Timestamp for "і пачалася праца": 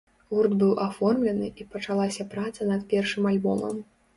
1.63-2.71